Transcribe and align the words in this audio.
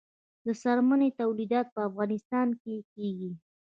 د 0.45 0.47
څرمنې 0.61 1.09
تولیدات 1.19 1.67
په 1.75 1.79
افغانستان 1.89 2.47
کې 2.61 2.75
کیږي 2.93 3.31